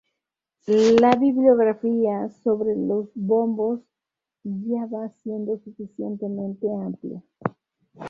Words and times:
La 0.99 1.15
Bibliografía 1.15 2.27
sobre 2.43 2.75
los 2.75 3.11
bombos 3.13 3.81
ya 4.41 4.87
va 4.87 5.07
siendo 5.21 5.59
suficientemente 5.59 6.65
amplia. 6.73 7.21